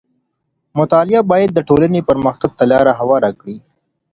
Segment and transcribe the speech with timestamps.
[0.79, 3.57] مطالعه بايد د ټولنې پرمختګ ته لار هواره کړي.